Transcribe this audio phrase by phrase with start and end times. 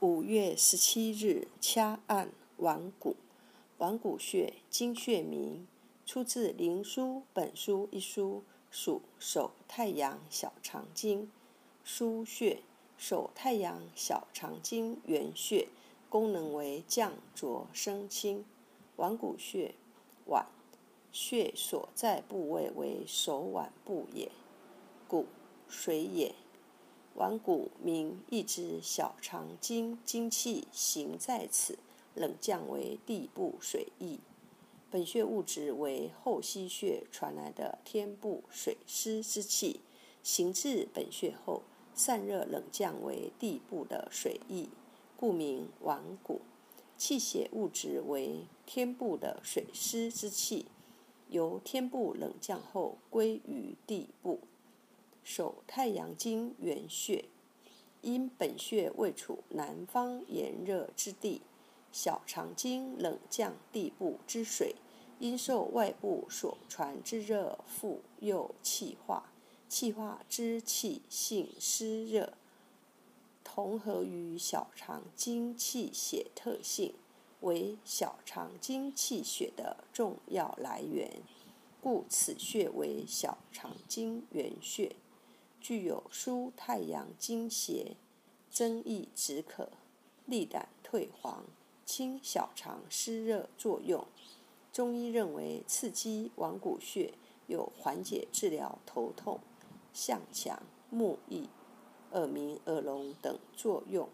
[0.00, 3.16] 五月十七日，掐按腕骨，
[3.78, 5.66] 腕骨穴，经穴名，
[6.06, 11.28] 出自《灵枢·本书》一书，属手太阳小肠经。
[11.84, 12.60] 腧穴，
[12.96, 15.66] 手太阳小肠经原穴，
[16.08, 18.44] 功能为降浊生清。
[18.98, 19.74] 腕骨穴，
[20.26, 20.46] 腕
[21.10, 24.30] 穴所在部位为手腕部也。
[25.08, 25.26] 骨，
[25.68, 26.36] 水也。
[27.18, 31.76] 腕骨名一指小肠经，精气行在此，
[32.14, 34.20] 冷降为地部水液。
[34.88, 39.80] 本穴物质为后溪穴传来的天部水湿之气，
[40.22, 41.62] 行至本穴后，
[41.92, 44.68] 散热冷降为地部的水液，
[45.16, 46.40] 故名腕骨。
[46.96, 50.66] 气血物质为天部的水湿之气，
[51.28, 54.38] 由天部冷降后归于地部。
[55.28, 57.26] 手太阳经原穴，
[58.00, 61.42] 因本穴位处南方炎热之地，
[61.92, 64.76] 小肠经冷降地部之水，
[65.18, 69.30] 因受外部所传之热复又气化，
[69.68, 72.32] 气化之气性湿热，
[73.44, 76.94] 同合于小肠经气血特性，
[77.42, 81.20] 为小肠经气血的重要来源，
[81.82, 84.96] 故此穴为小肠经原穴。
[85.60, 87.96] 具有疏太阳经邪、
[88.50, 89.70] 增益止渴、
[90.26, 91.44] 利胆退黄、
[91.84, 94.06] 清小肠湿热作用。
[94.72, 97.14] 中医认为，刺激王谷穴
[97.46, 99.40] 有缓解治疗头痛、
[99.92, 101.46] 向强、目翳、
[102.12, 104.08] 耳鸣、耳聋等作用。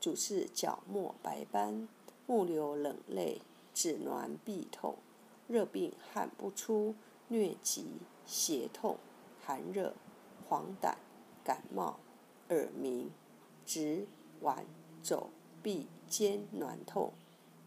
[0.00, 1.88] 主治角膜白斑、
[2.26, 3.40] 目流冷泪、
[3.72, 4.96] 指挛痹痛、
[5.48, 6.94] 热病汗不出、
[7.30, 7.86] 疟疾、
[8.26, 8.98] 胁痛、
[9.42, 9.94] 寒热。
[10.48, 10.94] 黄疸、
[11.42, 11.98] 感冒、
[12.48, 13.10] 耳鸣、
[13.64, 14.06] 直
[14.40, 14.66] 腕、
[15.02, 15.30] 肘、
[15.62, 17.12] 臂、肩挛痛、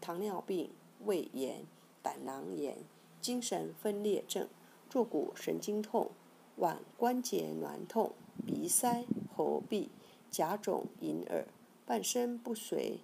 [0.00, 0.70] 糖尿病、
[1.04, 1.66] 胃炎、
[2.02, 2.78] 胆囊炎、
[3.20, 4.48] 精神分裂症、
[4.88, 6.10] 坐骨神经痛、
[6.56, 8.12] 腕关节挛痛、
[8.46, 9.04] 鼻塞、
[9.36, 9.88] 喉痹、
[10.30, 11.46] 甲肿隐耳、
[11.84, 13.00] 半身不遂、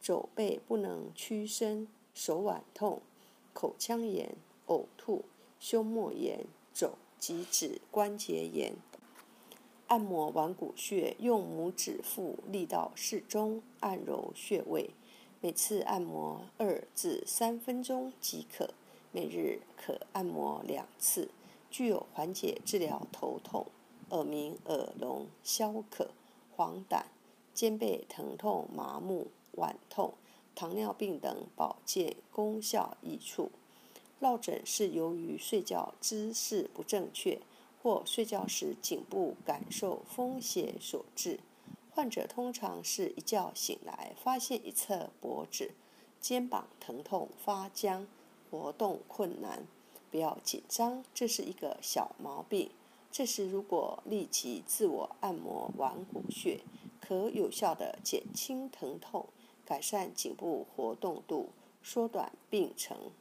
[0.00, 3.02] 肘背不能屈伸、手腕痛、
[3.52, 4.36] 口腔炎、
[4.66, 5.24] 呕吐、
[5.58, 6.96] 胸膜炎、肘。
[7.24, 8.74] 及指关节炎。
[9.86, 14.90] 按摩腕骨穴，用拇指腹力道适中，按揉穴位。
[15.40, 18.74] 每次按摩二至三分钟即可。
[19.10, 21.30] 每日可按摩两次。
[21.70, 23.68] 具有缓解治疗头痛、
[24.10, 26.10] 耳鸣、耳聋、消渴、
[26.54, 27.04] 黄疸、
[27.54, 30.12] 肩背疼痛、麻木、腕痛、
[30.54, 33.50] 糖尿病等保健功效益处。
[34.20, 37.40] 落枕是由于睡觉姿势不正确，
[37.82, 41.40] 或睡觉时颈部感受风邪所致。
[41.90, 45.72] 患者通常是一觉醒来，发现一侧脖子、
[46.20, 48.06] 肩膀疼痛发僵，
[48.50, 49.66] 活动困难。
[50.10, 52.70] 不要紧张，这是一个小毛病。
[53.12, 56.60] 这时如果立即自我按摩腕骨穴，
[57.00, 59.26] 可有效地减轻疼痛，
[59.64, 61.50] 改善颈部活动度，
[61.82, 63.12] 缩短病程。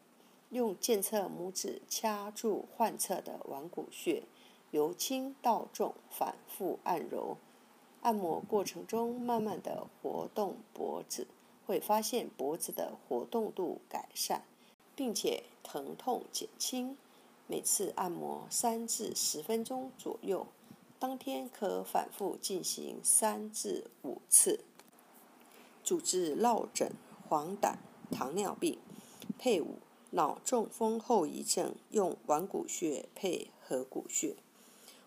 [0.53, 4.23] 用健侧拇指掐住患侧的腕骨穴，
[4.69, 7.37] 由轻到重反复按揉。
[8.03, 11.25] 按摩过程中，慢慢的活动脖子，
[11.65, 14.43] 会发现脖子的活动度改善，
[14.95, 16.95] 并且疼痛减轻。
[17.47, 20.45] 每次按摩三至十分钟左右，
[20.99, 24.59] 当天可反复进行三至五次。
[25.83, 26.91] 主治落枕、
[27.27, 27.75] 黄疸、
[28.11, 28.77] 糖尿病，
[29.39, 29.77] 配伍。
[30.13, 34.35] 脑中风后遗症用腕骨穴配合谷穴。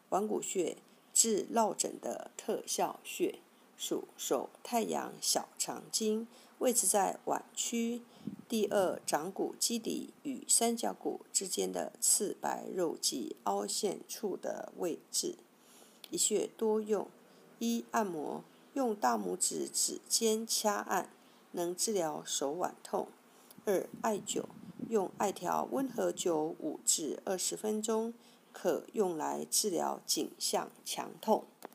[0.08, 0.76] 腕骨穴
[1.14, 3.38] 治落枕的特效穴，
[3.76, 6.26] 属手太阳小肠经，
[6.58, 8.02] 位置在腕区
[8.48, 15.36] 第二掌骨基底与三角骨之间的赤白肉际凹陷处的位置。
[16.10, 17.08] 一穴多用：
[17.60, 18.42] 一、按摩，
[18.74, 21.10] 用大拇指指尖掐按，
[21.52, 23.06] 能治疗手腕痛；
[23.64, 24.44] 二、艾灸。
[24.88, 28.15] 用艾条温和灸五至二十分钟，
[28.53, 31.44] 可用来治疗颈项强痛。